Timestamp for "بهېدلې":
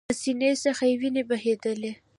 1.29-1.91